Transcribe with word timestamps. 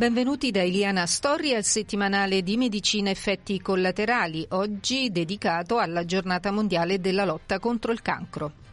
Benvenuti 0.00 0.50
da 0.50 0.62
Eliana 0.62 1.04
Storri 1.04 1.54
al 1.54 1.62
settimanale 1.62 2.42
di 2.42 2.56
medicina 2.56 3.10
effetti 3.10 3.60
collaterali, 3.60 4.46
oggi 4.52 5.10
dedicato 5.10 5.76
alla 5.76 6.06
giornata 6.06 6.50
mondiale 6.50 7.00
della 7.00 7.26
lotta 7.26 7.58
contro 7.58 7.92
il 7.92 8.00
cancro. 8.00 8.69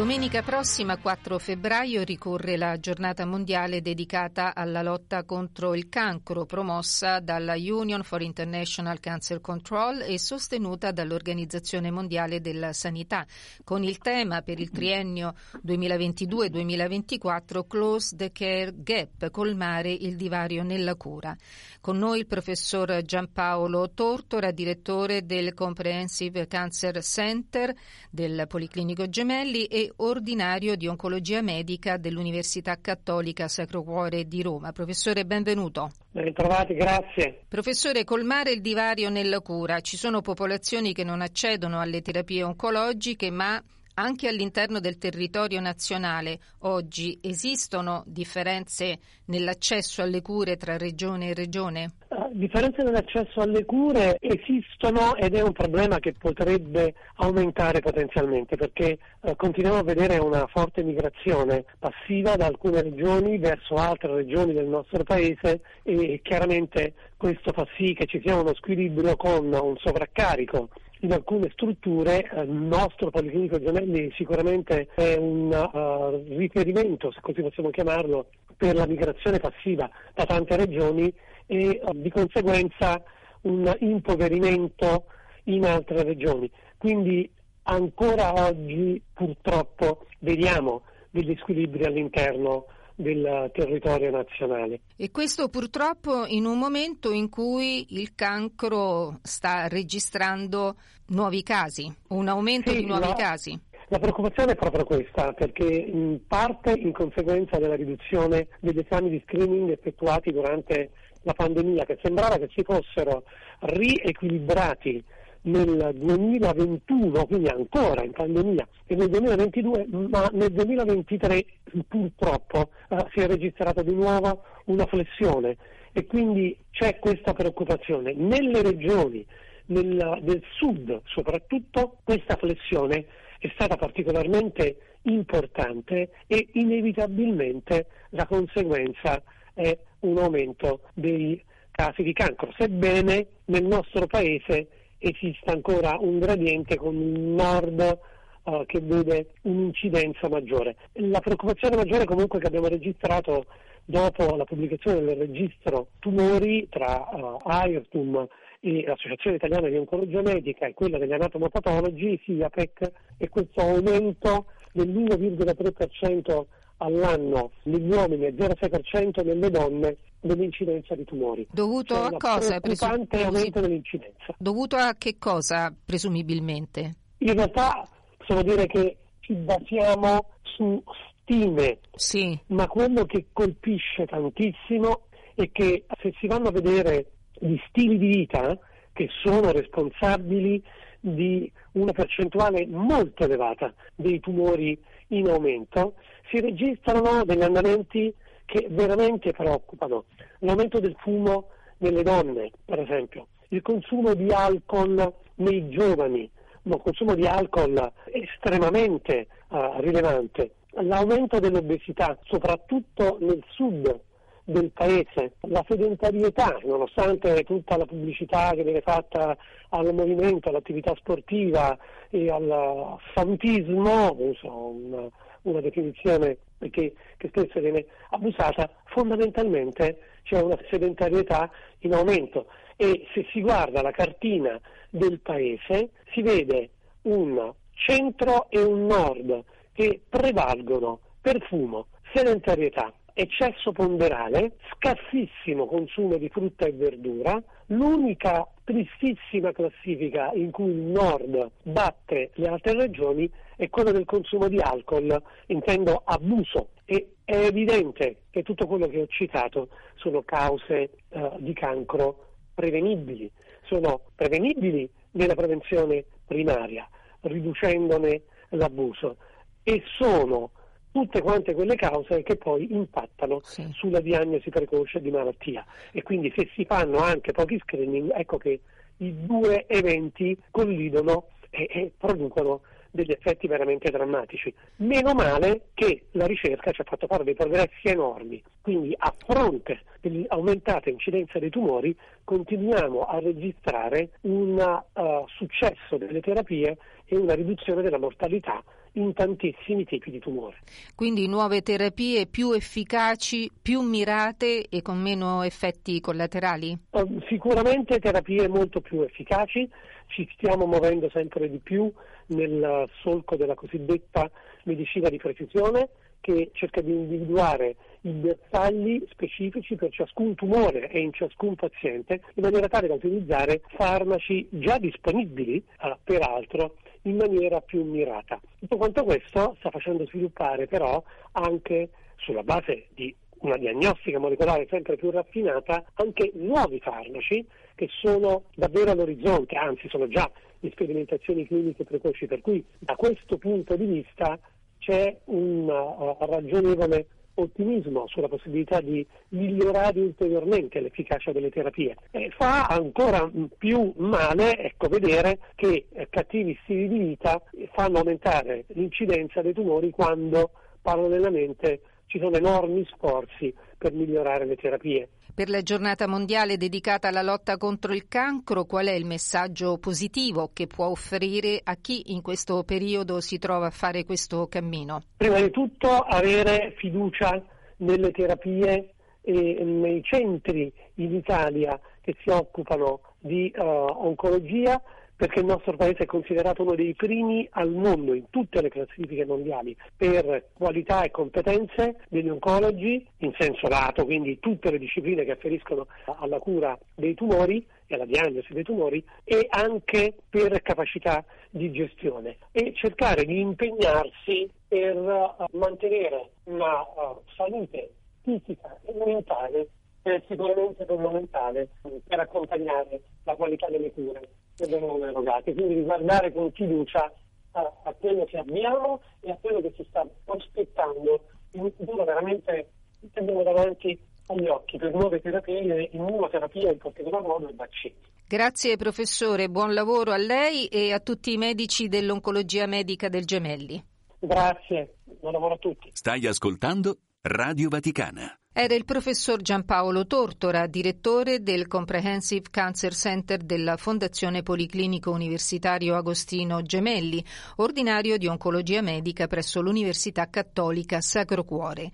Domenica 0.00 0.40
prossima, 0.40 0.96
4 0.96 1.38
febbraio, 1.38 2.04
ricorre 2.04 2.56
la 2.56 2.80
giornata 2.80 3.26
mondiale 3.26 3.82
dedicata 3.82 4.54
alla 4.54 4.80
lotta 4.80 5.24
contro 5.24 5.74
il 5.74 5.90
cancro, 5.90 6.46
promossa 6.46 7.20
dalla 7.20 7.56
Union 7.56 8.02
for 8.02 8.22
International 8.22 8.98
Cancer 8.98 9.42
Control 9.42 10.00
e 10.00 10.18
sostenuta 10.18 10.90
dall'Organizzazione 10.90 11.90
Mondiale 11.90 12.40
della 12.40 12.72
Sanità, 12.72 13.26
con 13.62 13.84
il 13.84 13.98
tema 13.98 14.40
per 14.40 14.58
il 14.58 14.70
triennio 14.70 15.34
2022-2024 15.66 17.66
Close 17.68 18.16
the 18.16 18.32
Care 18.32 18.72
Gap, 18.76 19.28
colmare 19.28 19.92
il 19.92 20.16
divario 20.16 20.62
nella 20.62 20.94
cura. 20.94 21.36
Con 21.78 21.98
noi 21.98 22.20
il 22.20 22.26
professor 22.26 23.02
Giampaolo 23.02 23.90
Tortora, 23.92 24.50
direttore 24.50 25.26
del 25.26 25.52
Comprehensive 25.52 26.46
Cancer 26.46 27.02
Center 27.02 27.74
del 28.08 28.46
Policlinico 28.48 29.06
Gemelli 29.06 29.66
e 29.66 29.88
ordinario 29.96 30.76
di 30.76 30.86
oncologia 30.86 31.42
medica 31.42 31.96
dell'Università 31.96 32.80
Cattolica 32.80 33.48
Sacro 33.48 33.82
Cuore 33.82 34.26
di 34.26 34.42
Roma. 34.42 34.72
Professore, 34.72 35.24
benvenuto. 35.24 35.90
Ben 36.10 36.24
ritrovati, 36.24 36.74
grazie. 36.74 37.44
Professore, 37.48 38.04
colmare 38.04 38.52
il 38.52 38.60
divario 38.60 39.10
nella 39.10 39.40
cura. 39.40 39.80
Ci 39.80 39.96
sono 39.96 40.20
popolazioni 40.20 40.92
che 40.92 41.04
non 41.04 41.20
accedono 41.20 41.80
alle 41.80 42.02
terapie 42.02 42.42
oncologiche, 42.42 43.30
ma 43.30 43.62
anche 44.00 44.28
all'interno 44.28 44.80
del 44.80 44.96
territorio 44.96 45.60
nazionale 45.60 46.38
oggi 46.60 47.18
esistono 47.22 48.02
differenze 48.06 48.98
nell'accesso 49.26 50.00
alle 50.00 50.22
cure 50.22 50.56
tra 50.56 50.78
regione 50.78 51.28
e 51.28 51.34
regione? 51.34 51.90
Uh, 52.08 52.30
differenze 52.32 52.82
nell'accesso 52.82 53.40
alle 53.40 53.66
cure 53.66 54.16
esistono 54.18 55.14
ed 55.16 55.34
è 55.34 55.42
un 55.42 55.52
problema 55.52 55.98
che 55.98 56.14
potrebbe 56.14 56.94
aumentare 57.16 57.80
potenzialmente 57.80 58.56
perché 58.56 58.98
uh, 59.20 59.36
continuiamo 59.36 59.78
a 59.78 59.84
vedere 59.84 60.16
una 60.16 60.46
forte 60.46 60.82
migrazione 60.82 61.64
passiva 61.78 62.36
da 62.36 62.46
alcune 62.46 62.82
regioni 62.82 63.36
verso 63.36 63.74
altre 63.74 64.14
regioni 64.14 64.54
del 64.54 64.66
nostro 64.66 65.04
paese 65.04 65.60
e 65.82 66.20
chiaramente 66.22 66.94
questo 67.18 67.52
fa 67.52 67.66
sì 67.76 67.92
che 67.92 68.06
ci 68.06 68.20
sia 68.24 68.34
uno 68.34 68.54
squilibrio 68.54 69.14
con 69.16 69.52
un 69.52 69.76
sovraccarico 69.76 70.70
in 71.00 71.12
alcune 71.12 71.50
strutture 71.52 72.28
eh, 72.30 72.42
il 72.42 72.50
nostro 72.50 73.10
Policlinico 73.10 73.60
Gianelli 73.60 74.12
sicuramente 74.16 74.88
è 74.94 75.16
un 75.16 75.50
uh, 75.50 76.36
riferimento, 76.36 77.10
se 77.12 77.20
così 77.20 77.42
possiamo 77.42 77.70
chiamarlo, 77.70 78.26
per 78.56 78.74
la 78.74 78.86
migrazione 78.86 79.38
passiva 79.38 79.88
da 80.14 80.24
tante 80.26 80.56
regioni 80.56 81.12
e 81.46 81.80
uh, 81.82 81.92
di 81.94 82.10
conseguenza 82.10 83.02
un 83.42 83.74
impoverimento 83.80 85.06
in 85.44 85.64
altre 85.64 86.02
regioni. 86.02 86.50
Quindi 86.76 87.30
ancora 87.64 88.48
oggi 88.48 89.00
purtroppo 89.14 90.06
vediamo 90.18 90.82
degli 91.10 91.34
squilibri 91.40 91.84
all'interno 91.84 92.66
del 93.00 93.50
territorio 93.52 94.10
nazionale. 94.10 94.80
E 94.96 95.10
questo 95.10 95.48
purtroppo 95.48 96.26
in 96.26 96.44
un 96.44 96.58
momento 96.58 97.12
in 97.12 97.28
cui 97.28 97.86
il 97.90 98.14
cancro 98.14 99.18
sta 99.22 99.68
registrando 99.68 100.76
nuovi 101.08 101.42
casi, 101.42 101.92
un 102.08 102.28
aumento 102.28 102.70
sì, 102.70 102.78
di 102.78 102.86
nuovi 102.86 103.08
la, 103.08 103.14
casi. 103.14 103.58
La 103.88 103.98
preoccupazione 103.98 104.52
è 104.52 104.56
proprio 104.56 104.84
questa, 104.84 105.32
perché 105.32 105.64
in 105.64 106.20
parte 106.26 106.72
in 106.72 106.92
conseguenza 106.92 107.58
della 107.58 107.74
riduzione 107.74 108.48
degli 108.60 108.78
esami 108.78 109.10
di 109.10 109.22
screening 109.26 109.70
effettuati 109.70 110.30
durante 110.30 110.90
la 111.22 111.32
pandemia, 111.32 111.84
che 111.84 111.98
sembrava 112.02 112.38
che 112.38 112.48
si 112.54 112.62
fossero 112.62 113.24
riequilibrati 113.60 115.02
nel 115.42 115.92
2021, 115.94 117.26
quindi 117.26 117.48
ancora 117.48 118.02
in 118.02 118.12
pandemia, 118.12 118.68
e 118.86 118.94
nel 118.94 119.08
2022, 119.08 119.86
ma 120.08 120.28
nel 120.32 120.52
2023 120.52 121.44
purtroppo 121.88 122.70
eh, 122.88 123.06
si 123.12 123.20
è 123.20 123.26
registrata 123.26 123.82
di 123.82 123.94
nuovo 123.94 124.42
una 124.66 124.86
flessione 124.86 125.56
e 125.92 126.06
quindi 126.06 126.56
c'è 126.70 126.98
questa 126.98 127.32
preoccupazione. 127.32 128.12
Nelle 128.12 128.62
regioni 128.62 129.24
nel, 129.66 130.18
del 130.22 130.42
sud 130.56 131.00
soprattutto 131.04 131.98
questa 132.04 132.36
flessione 132.36 133.06
è 133.38 133.50
stata 133.54 133.76
particolarmente 133.76 134.76
importante 135.02 136.10
e 136.26 136.48
inevitabilmente 136.52 137.86
la 138.10 138.26
conseguenza 138.26 139.22
è 139.54 139.76
un 140.00 140.18
aumento 140.18 140.82
dei 140.92 141.42
casi 141.70 142.02
di 142.02 142.12
cancro, 142.12 142.52
sebbene 142.58 143.26
nel 143.46 143.64
nostro 143.64 144.06
paese 144.06 144.68
esista 145.00 145.52
ancora 145.52 145.96
un 145.98 146.18
gradiente 146.18 146.76
con 146.76 146.94
un 146.94 147.34
nord 147.34 147.98
uh, 148.44 148.64
che 148.66 148.80
vede 148.80 149.32
un'incidenza 149.42 150.28
maggiore. 150.28 150.76
La 150.92 151.20
preoccupazione 151.20 151.76
maggiore 151.76 152.04
comunque 152.04 152.38
che 152.38 152.46
abbiamo 152.46 152.68
registrato 152.68 153.46
dopo 153.84 154.36
la 154.36 154.44
pubblicazione 154.44 155.02
del 155.02 155.16
registro 155.16 155.88
tumori 155.98 156.68
tra 156.68 157.08
uh, 157.10 157.38
AIRTUM 157.42 158.28
e 158.60 158.84
l'Associazione 158.86 159.36
Italiana 159.36 159.68
di 159.68 159.76
Oncologia 159.76 160.20
Medica 160.20 160.66
e 160.66 160.74
quella 160.74 160.98
degli 160.98 161.12
anatomopatologi, 161.12 162.20
SIAPEC, 162.24 162.92
è 163.16 163.28
questo 163.28 163.60
aumento 163.62 164.46
dell'1,3% 164.72 166.44
all'anno 166.76 167.52
negli 167.64 167.90
uomini 167.90 168.26
e 168.26 168.34
0,6% 168.34 169.24
nelle 169.24 169.50
donne 169.50 169.96
dell'incidenza 170.20 170.94
di 170.94 171.04
tumori. 171.04 171.46
Dovuto 171.50 171.94
cioè 171.94 172.06
a 172.06 172.16
cosa? 172.16 172.60
Presu- 172.60 172.84
aumento 172.84 173.60
dell'incidenza. 173.60 174.34
Dovuto 174.38 174.76
a 174.76 174.94
che 174.96 175.16
cosa, 175.18 175.74
presumibilmente? 175.84 176.94
In 177.18 177.34
realtà 177.34 177.86
possiamo 178.16 178.42
dire 178.42 178.66
che 178.66 178.96
ci 179.20 179.34
basiamo 179.34 180.26
su 180.42 180.82
stime, 181.22 181.78
sì. 181.94 182.38
ma 182.48 182.66
quello 182.66 183.04
che 183.04 183.26
colpisce 183.32 184.06
tantissimo 184.06 185.02
è 185.34 185.50
che 185.52 185.84
se 186.00 186.12
si 186.18 186.26
vanno 186.26 186.48
a 186.48 186.52
vedere 186.52 187.12
gli 187.38 187.56
stili 187.68 187.98
di 187.98 188.06
vita 188.08 188.58
che 188.92 189.08
sono 189.22 189.50
responsabili 189.52 190.62
di 191.00 191.50
una 191.72 191.92
percentuale 191.92 192.66
molto 192.66 193.24
elevata 193.24 193.72
dei 193.94 194.20
tumori 194.20 194.78
in 195.08 195.28
aumento, 195.28 195.94
si 196.30 196.40
registrano 196.40 197.24
degli 197.24 197.42
andamenti 197.42 198.12
che 198.50 198.66
veramente 198.68 199.30
preoccupano. 199.30 200.06
L'aumento 200.40 200.80
del 200.80 200.96
fumo 200.98 201.50
nelle 201.78 202.02
donne, 202.02 202.50
per 202.64 202.80
esempio, 202.80 203.28
il 203.50 203.62
consumo 203.62 204.14
di 204.14 204.28
alcol 204.32 205.12
nei 205.36 205.68
giovani, 205.68 206.28
un 206.62 206.82
consumo 206.82 207.14
di 207.14 207.26
alcol 207.26 207.92
estremamente 208.06 209.28
uh, 209.50 209.78
rilevante, 209.78 210.54
l'aumento 210.70 211.38
dell'obesità, 211.38 212.18
soprattutto 212.24 213.18
nel 213.20 213.40
sud 213.50 214.00
del 214.42 214.72
paese, 214.72 215.34
la 215.42 215.64
sedentarietà, 215.68 216.58
nonostante 216.64 217.44
tutta 217.44 217.76
la 217.76 217.86
pubblicità 217.86 218.50
che 218.50 218.64
viene 218.64 218.80
fatta 218.80 219.36
al 219.68 219.94
movimento, 219.94 220.48
all'attività 220.48 220.92
sportiva 220.96 221.78
e 222.10 222.28
al 222.28 222.96
fantismo, 223.14 224.16
una, 224.18 225.08
una 225.42 225.60
definizione 225.60 226.38
che, 226.68 226.94
che, 227.16 227.28
spesso 227.28 227.60
viene 227.60 227.86
abusata, 228.10 228.68
fondamentalmente 228.84 229.98
c'è 230.24 230.40
una 230.40 230.58
sedentarietà 230.68 231.50
in 231.80 231.94
aumento. 231.94 232.46
E 232.76 233.06
se 233.14 233.26
si 233.30 233.40
guarda 233.40 233.82
la 233.82 233.90
cartina 233.90 234.60
del 234.90 235.20
paese 235.20 235.90
si 236.12 236.22
vede 236.22 236.70
un 237.02 237.52
centro 237.74 238.50
e 238.50 238.60
un 238.60 238.86
nord 238.86 239.44
che 239.72 240.00
prevalgono 240.08 241.00
per 241.20 241.42
fumo, 241.46 241.86
sedentarietà, 242.12 242.92
eccesso 243.12 243.72
ponderale, 243.72 244.56
scarsissimo 244.74 245.66
consumo 245.66 246.16
di 246.16 246.28
frutta 246.28 246.66
e 246.66 246.72
verdura, 246.72 247.42
l'unica 247.66 248.46
tristissima 248.70 249.52
classifica 249.52 250.30
in 250.32 250.52
cui 250.52 250.70
il 250.70 250.76
nord 250.76 251.50
batte 251.62 252.30
le 252.34 252.48
altre 252.48 252.74
regioni 252.74 253.30
è 253.56 253.68
quella 253.68 253.90
del 253.90 254.04
consumo 254.04 254.48
di 254.48 254.58
alcol, 254.60 255.20
intendo 255.46 256.02
abuso. 256.04 256.70
E 256.84 257.14
è 257.24 257.36
evidente 257.36 258.22
che 258.30 258.42
tutto 258.42 258.66
quello 258.66 258.86
che 258.86 259.00
ho 259.02 259.06
citato 259.06 259.68
sono 259.96 260.22
cause 260.22 260.90
eh, 261.08 261.30
di 261.38 261.52
cancro 261.52 262.36
prevenibili, 262.54 263.30
sono 263.64 264.00
prevenibili 264.14 264.88
nella 265.12 265.34
prevenzione 265.34 266.04
primaria, 266.26 266.88
riducendone 267.22 268.22
l'abuso 268.50 269.16
e 269.62 269.82
sono 269.98 270.50
tutte 270.92 271.22
quante 271.22 271.54
quelle 271.54 271.76
cause 271.76 272.22
che 272.22 272.36
poi 272.36 272.72
impattano 272.72 273.40
sì. 273.42 273.68
sulla 273.72 274.00
diagnosi 274.00 274.50
precoce 274.50 275.00
di 275.00 275.10
malattia 275.10 275.64
e 275.92 276.02
quindi 276.02 276.32
se 276.36 276.48
si 276.54 276.64
fanno 276.64 276.98
anche 276.98 277.32
pochi 277.32 277.58
screening 277.58 278.12
ecco 278.14 278.38
che 278.38 278.60
i 278.98 279.26
due 279.26 279.66
eventi 279.66 280.36
collidono 280.50 281.28
e, 281.50 281.68
e 281.70 281.92
producono 281.96 282.60
degli 282.90 283.12
effetti 283.12 283.46
veramente 283.46 283.90
drammatici. 283.90 284.52
Meno 284.76 285.14
male 285.14 285.68
che 285.74 286.06
la 286.12 286.26
ricerca 286.26 286.72
ci 286.72 286.80
ha 286.80 286.84
fatto 286.84 287.06
fare 287.06 287.24
dei 287.24 287.34
progressi 287.34 287.88
enormi, 287.88 288.42
quindi 288.60 288.94
a 288.98 289.14
fronte 289.16 289.82
dell'aumentata 290.00 290.90
incidenza 290.90 291.38
dei 291.38 291.50
tumori 291.50 291.96
continuiamo 292.24 293.04
a 293.04 293.18
registrare 293.20 294.10
un 294.22 294.82
uh, 294.92 295.24
successo 295.28 295.96
delle 295.96 296.20
terapie 296.20 296.76
e 297.04 297.16
una 297.16 297.34
riduzione 297.34 297.82
della 297.82 297.98
mortalità 297.98 298.62
in 298.92 299.12
tantissimi 299.12 299.84
tipi 299.84 300.10
di 300.10 300.18
tumore. 300.18 300.56
Quindi 300.94 301.28
nuove 301.28 301.62
terapie 301.62 302.26
più 302.26 302.52
efficaci, 302.52 303.50
più 303.60 303.80
mirate 303.80 304.66
e 304.68 304.82
con 304.82 305.00
meno 305.00 305.42
effetti 305.42 306.00
collaterali? 306.00 306.76
Uh, 306.90 307.20
sicuramente 307.28 307.98
terapie 307.98 308.48
molto 308.48 308.80
più 308.80 309.02
efficaci, 309.02 309.68
ci 310.06 310.28
stiamo 310.36 310.66
muovendo 310.66 311.08
sempre 311.10 311.48
di 311.48 311.58
più 311.58 311.90
nel 312.26 312.88
solco 313.02 313.36
della 313.36 313.54
cosiddetta 313.54 314.30
medicina 314.64 315.08
di 315.08 315.18
precisione 315.18 315.88
che 316.20 316.50
cerca 316.52 316.80
di 316.80 316.92
individuare 316.92 317.76
i 318.02 318.10
bersagli 318.10 319.02
specifici 319.10 319.74
per 319.74 319.90
ciascun 319.90 320.34
tumore 320.34 320.88
e 320.90 321.00
in 321.00 321.12
ciascun 321.12 321.54
paziente 321.54 322.20
in 322.34 322.42
maniera 322.42 322.68
tale 322.68 322.88
da 322.88 322.94
utilizzare 322.94 323.62
farmaci 323.68 324.46
già 324.50 324.78
disponibili, 324.78 325.56
eh, 325.56 325.96
peraltro, 326.04 326.76
in 327.02 327.16
maniera 327.16 327.60
più 327.60 327.82
mirata. 327.84 328.38
Tutto 328.70 328.82
quanto 328.84 329.02
questo 329.02 329.56
sta 329.58 329.68
facendo 329.70 330.06
sviluppare 330.06 330.68
però 330.68 331.02
anche 331.32 331.88
sulla 332.14 332.44
base 332.44 332.86
di 332.94 333.12
una 333.38 333.56
diagnostica 333.56 334.20
molecolare 334.20 334.68
sempre 334.70 334.94
più 334.94 335.10
raffinata 335.10 335.82
anche 335.94 336.30
nuovi 336.34 336.78
farmaci 336.78 337.44
che 337.74 337.88
sono 337.90 338.44
davvero 338.54 338.92
all'orizzonte, 338.92 339.56
anzi 339.56 339.88
sono 339.88 340.06
già 340.06 340.30
in 340.60 340.70
sperimentazioni 340.70 341.48
cliniche 341.48 341.82
precoci, 341.82 342.28
per 342.28 342.42
cui 342.42 342.64
da 342.78 342.94
questo 342.94 343.38
punto 343.38 343.74
di 343.74 343.86
vista 343.86 344.38
c'è 344.78 345.18
un 345.24 345.68
uh, 345.68 346.24
ragionevole 346.24 347.06
ottimismo 347.42 348.06
sulla 348.08 348.28
possibilità 348.28 348.80
di 348.80 349.06
migliorare 349.30 350.00
ulteriormente 350.00 350.80
l'efficacia 350.80 351.32
delle 351.32 351.50
terapie. 351.50 351.96
E 352.10 352.30
fa 352.36 352.66
ancora 352.66 353.30
più 353.58 353.92
male 353.96 354.56
ecco, 354.58 354.88
vedere 354.88 355.38
che 355.54 355.86
eh, 355.92 356.08
cattivi 356.08 356.58
stili 356.62 356.88
di 356.88 356.98
vita 356.98 357.40
fanno 357.72 357.98
aumentare 357.98 358.64
l'incidenza 358.68 359.42
dei 359.42 359.52
tumori 359.52 359.90
quando 359.90 360.50
parallelamente 360.82 361.80
ci 362.10 362.18
sono 362.18 362.36
enormi 362.36 362.84
sforzi 362.92 363.54
per 363.78 363.92
migliorare 363.92 364.44
le 364.44 364.56
terapie. 364.56 365.08
Per 365.32 365.48
la 365.48 365.62
giornata 365.62 366.08
mondiale 366.08 366.56
dedicata 366.56 367.06
alla 367.06 367.22
lotta 367.22 367.56
contro 367.56 367.92
il 367.92 368.08
cancro, 368.08 368.64
qual 368.64 368.86
è 368.86 368.92
il 368.92 369.06
messaggio 369.06 369.78
positivo 369.78 370.50
che 370.52 370.66
può 370.66 370.86
offrire 370.86 371.60
a 371.62 371.76
chi 371.76 372.12
in 372.12 372.20
questo 372.20 372.64
periodo 372.64 373.20
si 373.20 373.38
trova 373.38 373.66
a 373.66 373.70
fare 373.70 374.04
questo 374.04 374.48
cammino? 374.48 375.04
Prima 375.16 375.40
di 375.40 375.50
tutto 375.50 375.88
avere 375.88 376.74
fiducia 376.78 377.40
nelle 377.76 378.10
terapie 378.10 378.94
e 379.22 379.62
nei 379.62 380.02
centri 380.02 380.70
in 380.94 381.14
Italia 381.14 381.78
che 382.00 382.16
si 382.24 382.30
occupano 382.30 383.00
di 383.20 383.52
uh, 383.56 383.62
oncologia 383.62 384.82
perché 385.20 385.40
il 385.40 385.44
nostro 385.44 385.76
paese 385.76 386.04
è 386.04 386.06
considerato 386.06 386.62
uno 386.62 386.74
dei 386.74 386.94
primi 386.94 387.46
al 387.52 387.68
mondo 387.68 388.14
in 388.14 388.30
tutte 388.30 388.62
le 388.62 388.70
classifiche 388.70 389.26
mondiali 389.26 389.76
per 389.94 390.46
qualità 390.54 391.02
e 391.02 391.10
competenze 391.10 391.96
degli 392.08 392.30
oncologi 392.30 393.06
in 393.18 393.34
senso 393.38 393.68
lato, 393.68 394.06
quindi 394.06 394.38
tutte 394.40 394.70
le 394.70 394.78
discipline 394.78 395.26
che 395.26 395.32
afferiscono 395.32 395.88
alla 396.06 396.38
cura 396.38 396.78
dei 396.94 397.12
tumori 397.12 397.62
e 397.86 397.96
alla 397.96 398.06
diagnosi 398.06 398.54
dei 398.54 398.62
tumori 398.62 399.04
e 399.22 399.46
anche 399.50 400.14
per 400.30 400.62
capacità 400.62 401.22
di 401.50 401.70
gestione. 401.70 402.38
E 402.50 402.72
cercare 402.74 403.26
di 403.26 403.40
impegnarsi 403.40 404.50
per 404.66 404.96
uh, 404.96 405.44
mantenere 405.58 406.30
una 406.44 406.80
uh, 406.80 407.20
salute 407.36 407.90
fisica 408.22 408.74
e 408.86 408.94
mentale 409.04 409.68
è 410.00 410.22
sicuramente 410.26 410.86
fondamentale 410.86 411.68
per 412.06 412.20
accompagnare 412.20 413.02
la 413.24 413.34
qualità 413.34 413.68
delle 413.68 413.92
cure 413.92 414.39
che 414.60 414.66
vengono 414.66 415.04
erogate, 415.06 415.54
quindi 415.54 415.82
guardare 415.82 416.32
con 416.32 416.52
fiducia 416.52 417.10
a, 417.52 417.72
a, 417.84 417.92
quello 417.94 418.24
che 418.24 418.38
abbiamo 418.38 419.00
e 419.20 419.30
a 419.30 419.38
quello 419.40 419.60
che 419.60 419.72
ci 419.74 419.84
sta 419.88 420.06
aspettando 420.26 421.20
in 421.52 421.62
un 421.62 421.72
futuro 421.72 422.04
veramente 422.04 422.70
che 423.12 423.18
abbiamo 423.18 423.42
davanti 423.42 423.98
agli 424.26 424.46
occhi 424.46 424.76
per 424.76 424.92
nuove 424.92 425.20
terapie, 425.20 425.88
immunoterapia 425.92 426.70
in 426.70 426.78
particolar 426.78 427.22
modo 427.22 427.48
e 427.48 427.54
vaccini. 427.54 427.94
Grazie 428.28 428.76
professore, 428.76 429.48
buon 429.48 429.74
lavoro 429.74 430.12
a 430.12 430.16
lei 430.16 430.66
e 430.66 430.92
a 430.92 431.00
tutti 431.00 431.32
i 431.32 431.36
medici 431.36 431.88
dell'oncologia 431.88 432.66
medica 432.66 433.08
del 433.08 433.24
Gemelli. 433.24 433.82
Grazie, 434.20 434.98
buon 435.18 435.32
lavoro 435.32 435.54
a 435.54 435.58
tutti. 435.58 435.90
Stai 435.92 436.26
ascoltando 436.26 436.98
Radio 437.22 437.68
Vaticana. 437.68 438.34
Era 438.50 438.74
il 438.74 438.86
professor 438.86 439.42
Giampaolo 439.42 440.06
Tortora, 440.06 440.66
direttore 440.66 441.42
del 441.42 441.66
Comprehensive 441.66 442.46
Cancer 442.50 442.94
Center 442.94 443.42
della 443.42 443.76
Fondazione 443.76 444.42
Policlinico 444.42 445.10
Universitario 445.10 445.96
Agostino 445.96 446.62
Gemelli, 446.62 447.22
ordinario 447.56 448.16
di 448.16 448.26
oncologia 448.26 448.80
medica 448.80 449.26
presso 449.26 449.60
l'Università 449.60 450.30
Cattolica 450.30 451.02
Sacro 451.02 451.44
Cuore. 451.44 451.90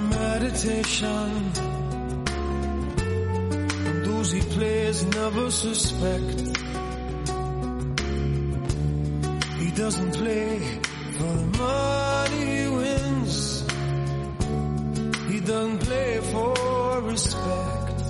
Meditation. 0.00 1.28
And 3.86 4.04
those 4.06 4.32
he 4.32 4.40
plays 4.40 5.04
never 5.04 5.50
suspect. 5.50 6.38
He 9.60 9.70
doesn't 9.82 10.12
play 10.12 10.60
for 11.16 11.32
the 11.40 11.48
money 11.58 12.44
he 12.56 12.68
wins. 12.68 13.60
He 15.30 15.40
doesn't 15.40 15.78
play 15.80 16.20
for 16.32 17.00
respect. 17.02 18.00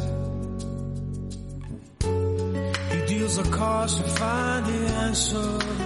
He 2.93 3.01
deals 3.13 3.37
the 3.37 3.49
cards 3.51 3.97
to 3.97 4.03
find 4.03 4.67
the 4.67 4.81
answer. 5.07 5.86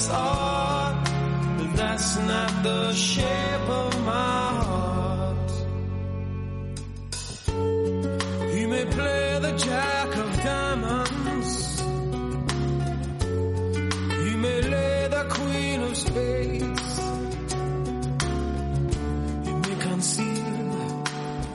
this 0.00 0.10
art, 0.10 1.04
but 1.58 1.76
that's 1.76 2.16
not 2.20 2.62
the 2.62 2.92
shape 2.94 3.68
of 3.82 4.04
my 4.06 4.46
heart. 4.64 5.50
You 8.56 8.66
may 8.68 8.84
play 8.96 9.38
the 9.46 9.52
jack 9.66 10.08
of 10.24 10.30
diamonds, 10.42 11.82
You 14.26 14.36
may 14.44 14.60
lay 14.74 15.08
the 15.16 15.24
queen 15.36 15.82
of 15.82 15.94
spades, 15.96 16.88
You 19.46 19.54
may 19.64 19.76
conceal 19.88 20.82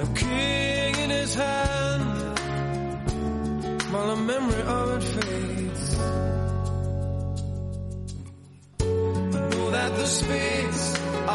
a 0.06 0.08
king 0.24 0.94
in 1.04 1.10
his 1.10 1.34
hand, 1.34 2.40
while 3.92 4.10
a 4.12 4.20
memory 4.32 4.62
of 4.78 4.98
it 4.98 5.04
fades. 5.04 5.45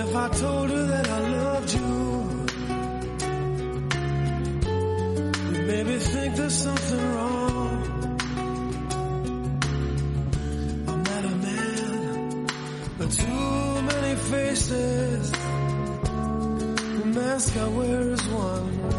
If 0.00 0.14
I 0.14 0.28
told 0.28 0.70
her 0.70 0.86
that 0.86 1.08
I 1.08 1.20
loved 1.38 1.72
you, 1.74 1.90
you'd 5.50 5.66
maybe 5.66 5.98
think 5.98 6.36
there's 6.36 6.54
something 6.54 7.04
wrong. 7.14 7.78
I'm 10.88 11.02
not 11.02 11.24
a 11.24 11.34
man, 11.46 12.46
but 12.98 13.10
too 13.10 13.82
many 13.90 14.14
faces. 14.32 15.32
The 16.98 17.04
mask 17.18 17.56
I 17.56 17.68
wear 17.68 18.00
is 18.12 18.26
one. 18.28 18.97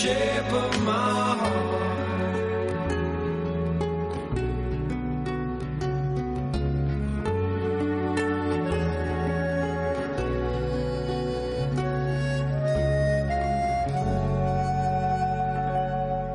Shape 0.00 0.50
of 0.50 0.80
my. 0.80 0.98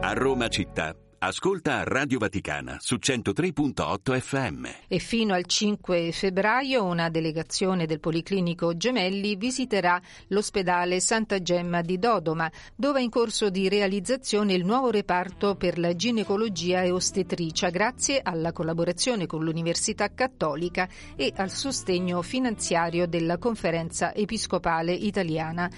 A 0.02 0.14
Roma 0.14 0.48
città, 0.50 0.96
ascolta 1.20 1.84
Radio 1.84 2.20
Vaticana 2.20 2.78
su 2.80 2.96
103.8 2.96 4.20
FM. 4.20 4.66
E 4.88 5.00
fino 5.00 5.34
al 5.34 5.46
5 5.46 6.12
febbraio 6.12 6.84
una 6.84 7.10
delegazione 7.10 7.86
del 7.86 8.00
Policlinico 8.00 8.78
Gemelli 8.78 9.36
visiterà 9.36 10.02
l'ospedale 10.28 11.00
Santa 11.00 11.42
Gemma 11.42 11.82
di 11.82 11.98
Dodoma, 11.98 12.52
dove 12.76 13.00
è 13.00 13.02
in 13.02 13.10
corso 13.10 13.50
di 13.50 13.68
realizzazione 13.68 14.54
il 14.54 14.66
nuovo 14.66 14.92
reparto 14.92 15.56
per 15.56 15.80
la 15.80 15.96
ginecologia 15.96 16.84
e 16.84 16.92
ostetricia, 16.92 17.70
grazie 17.70 18.22
alla 18.24 18.52
collaborazione 18.52 19.26
con 19.26 19.44
l'Università 19.44 20.14
Cattolica 20.14 20.88
e 21.16 21.34
al 21.36 21.50
sostegno 21.50 22.22
finanziario 22.22 23.08
della 23.08 23.38
Conferenza 23.38 24.14
Episcopale 24.14 24.94
Italiana. 24.94 25.70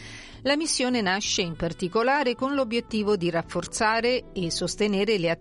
La 0.44 0.56
missione 0.56 1.02
nasce 1.02 1.42
in 1.42 1.56
particolare 1.56 2.36
con 2.36 2.54
l'obiettivo 2.54 3.18
di 3.18 3.30
rafforzare 3.30 4.32
e 4.34 4.52
sostenere 4.52 5.18
le 5.18 5.30
attività 5.30 5.37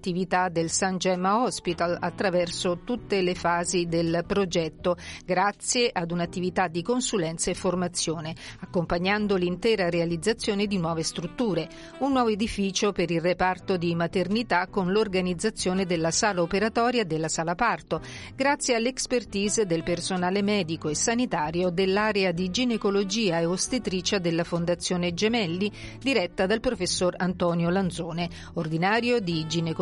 del 0.51 0.71
San 0.71 0.99
Gemma 0.99 1.43
Hospital 1.43 1.97
attraverso 1.99 2.81
tutte 2.85 3.23
le 3.23 3.35
fasi 3.35 3.87
del 3.87 4.25
progetto, 4.27 4.97
grazie 5.25 5.91
ad 5.93 6.13
un'attività 6.13 6.69
di 6.69 6.83
consulenza 6.83 7.51
e 7.51 7.55
formazione, 7.55 8.35
accompagnando 8.61 9.37
l'intera 9.37 9.89
realizzazione 9.89 10.67
di 10.67 10.79
nuove 10.79 11.03
strutture, 11.03 11.69
un 12.01 12.13
nuovo 12.13 12.29
edificio 12.29 12.93
per 12.93 13.11
il 13.11 13.21
reparto 13.21 13.77
di 13.77 13.95
maternità 13.95 14.67
con 14.69 14.93
l'organizzazione 14.93 15.87
della 15.87 16.11
sala 16.11 16.43
operatoria 16.43 17.03
e 17.03 17.07
della 17.07 17.29
sala 17.29 17.55
parto, 17.55 18.01
grazie 18.35 18.75
all'expertise 18.75 19.67
del 19.67 19.83
personale 19.83 20.43
medico 20.43 20.89
e 20.89 20.95
sanitario 20.95 21.71
dell'area 21.71 22.33
di 22.33 22.51
ginecologia 22.51 23.41
e 23.41 23.47
ostetricia 23.47 24.19
della 24.19 24.45
Fondazione 24.45 25.15
Gemelli, 25.15 25.73
diretta 25.99 26.47
dal 26.47 26.61
professor 26.61 27.15
Antonio 27.17 27.71
Lanzone, 27.71 28.29
ordinario 28.55 29.21
di 29.21 29.47
ginecologia 29.47 29.76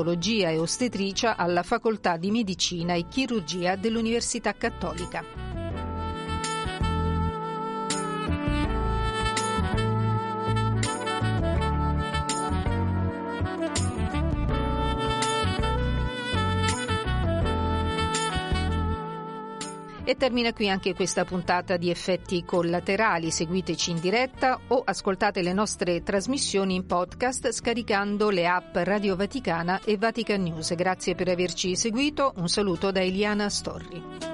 e 0.50 0.58
ostetricia 0.58 1.36
alla 1.36 1.62
Facoltà 1.62 2.16
di 2.16 2.30
Medicina 2.30 2.94
e 2.94 3.06
Chirurgia 3.08 3.76
dell'Università 3.76 4.52
Cattolica. 4.52 5.63
E 20.14 20.16
termina 20.16 20.52
qui 20.52 20.70
anche 20.70 20.94
questa 20.94 21.24
puntata 21.24 21.76
di 21.76 21.90
effetti 21.90 22.44
collaterali. 22.44 23.32
Seguiteci 23.32 23.90
in 23.90 23.98
diretta 23.98 24.60
o 24.68 24.80
ascoltate 24.84 25.42
le 25.42 25.52
nostre 25.52 26.04
trasmissioni 26.04 26.76
in 26.76 26.86
podcast 26.86 27.50
scaricando 27.50 28.30
le 28.30 28.46
app 28.46 28.76
Radio 28.76 29.16
Vaticana 29.16 29.80
e 29.84 29.96
Vatican 29.96 30.42
News. 30.42 30.72
Grazie 30.76 31.16
per 31.16 31.30
averci 31.30 31.74
seguito. 31.74 32.32
Un 32.36 32.46
saluto 32.46 32.92
da 32.92 33.02
Eliana 33.02 33.48
Storri. 33.48 34.33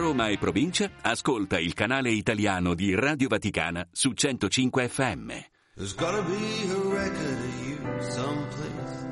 Roma 0.00 0.28
e 0.28 0.38
provincia, 0.38 0.90
ascolta 1.02 1.58
il 1.58 1.74
canale 1.74 2.08
italiano 2.08 2.72
di 2.72 2.94
Radio 2.94 3.28
Vaticana 3.28 3.86
su 3.92 4.12
105 4.12 4.88
FM. 4.88 5.28
There's 5.74 5.94
gotta 5.94 6.22
be 6.22 6.70
a 6.70 6.78
record 6.88 7.38
of 7.38 7.66
you 7.66 7.76
someplace. 8.00 9.06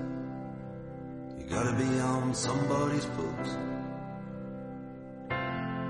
You 1.37 1.47
gotta 1.47 1.75
be 1.75 2.01
on 2.01 2.35
somebody's 2.35 3.05
books. 3.05 3.59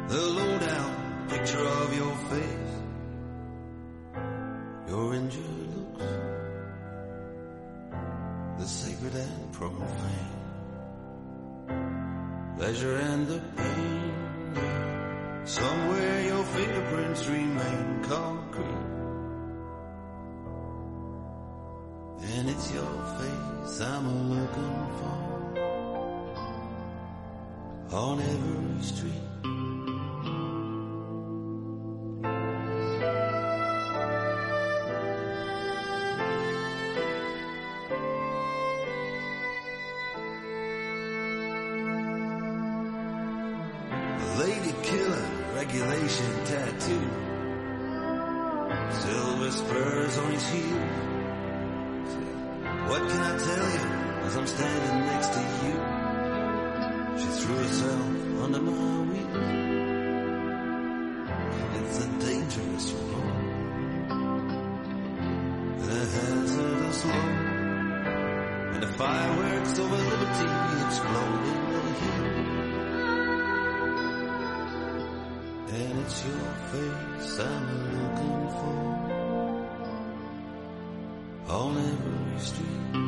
The 0.08 0.20
lowdown 0.20 1.26
picture 1.28 1.64
of 1.64 1.94
your 1.96 2.16
face, 2.30 2.82
your 4.88 5.14
injured 5.14 5.76
looks, 5.76 6.06
the 8.58 8.66
sacred 8.66 9.14
and 9.14 9.52
profane, 9.52 10.34
pleasure 12.56 12.96
and 12.96 13.28
the 13.28 13.40
pain. 13.54 14.17
Somewhere 15.44 16.22
your 16.22 16.44
fingerprints 16.44 17.26
remain 17.26 18.02
concrete. 18.02 18.86
And 22.20 22.50
it's 22.50 22.72
your 22.72 23.04
face 23.18 23.80
I'm 23.80 24.30
looking 24.30 24.88
for 24.98 25.28
on 27.96 28.20
every 28.20 28.82
street. 28.82 29.27
She 57.18 57.26
threw 57.26 57.56
herself 57.56 58.42
under 58.44 58.60
my 58.60 59.02
wheel. 59.08 59.36
It's 61.78 61.98
a 61.98 62.08
dangerous 62.26 62.92
road 62.92 63.38
and 65.82 65.90
a 65.90 66.04
hazardous 66.14 67.04
load. 67.04 67.38
And 68.74 68.82
the 68.82 68.92
fireworks 68.98 69.78
over 69.80 69.96
liberty 69.96 70.48
explode 70.86 71.44
into 71.52 71.78
the 71.86 71.92
hill. 72.00 72.26
And 75.74 75.94
it's 75.98 76.18
your 76.24 76.52
face 76.70 77.32
I'm 77.40 77.66
looking 77.98 78.42
for 78.58 78.78
on 81.52 81.72
every 81.78 82.38
street. 82.38 83.07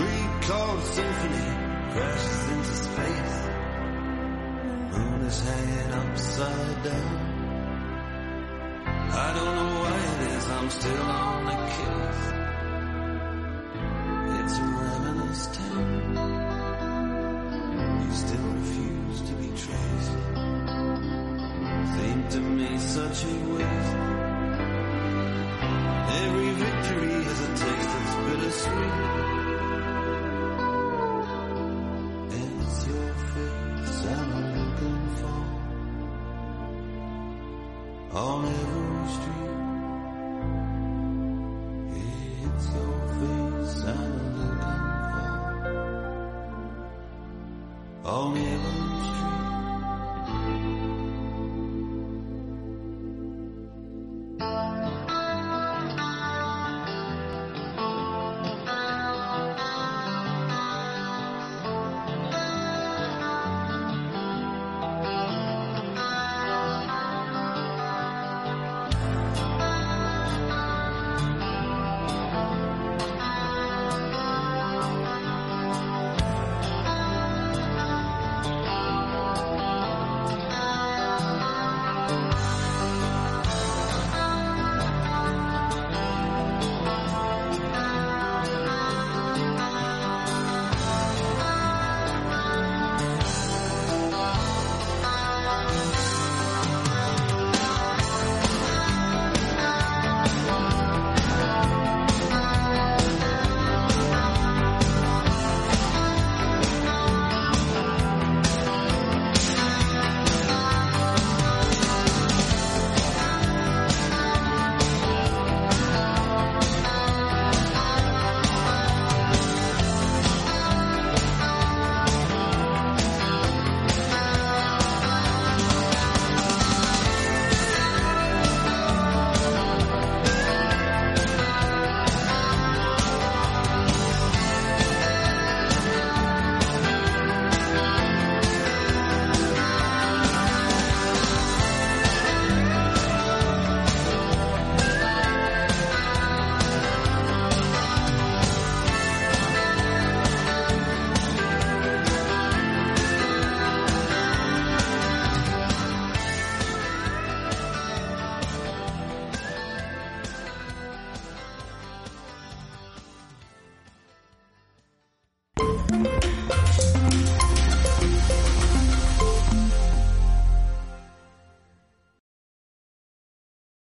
The 0.00 0.06
three-chord 0.06 0.80
symphony 0.82 1.48
crashes 1.92 2.48
into 2.48 2.74
space. 2.88 3.38
Moon 4.92 5.20
is 5.26 5.40
hanging 5.42 5.92
upside 5.92 6.82
down. 6.84 7.16
I 9.12 9.34
don't 9.36 9.54
know 9.56 9.72
why 9.80 9.96
it 10.08 10.20
is 10.36 10.46
I'm 10.48 10.70
still 10.70 11.02
on 11.02 11.44
the 11.44 11.56
case. 11.76 12.24
It's 14.40 14.56
a 14.58 14.60
ravenous 14.80 15.42
town. 15.58 15.90
You 18.00 18.10
still 18.24 18.48
refuse 18.56 19.20
to 19.28 19.34
be 19.34 19.48
traced. 19.48 20.14
Seem 21.96 22.18
to 22.30 22.40
me 22.40 22.78
such 22.78 23.24
a 23.24 23.34
waste. 23.52 23.79
On 38.20 38.59